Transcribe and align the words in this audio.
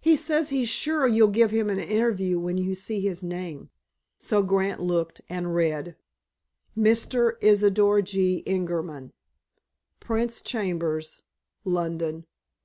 He 0.00 0.16
says 0.16 0.48
he's 0.48 0.68
sure 0.68 1.06
you'll 1.06 1.28
give 1.28 1.52
him 1.52 1.70
an 1.70 1.78
interview 1.78 2.36
when 2.40 2.58
you 2.58 2.74
see 2.74 3.00
his 3.00 3.22
name." 3.22 3.70
So 4.18 4.42
Grant 4.42 4.80
looked, 4.80 5.20
and 5.28 5.54
read:— 5.54 5.94
Mr. 6.76 7.34
Isidor 7.40 8.02
G. 8.02 8.42
Ingerman 8.44 9.12
_Prince's 10.00 10.42
Chambers, 10.42 11.22
London, 11.64 12.12
W. 12.22 12.24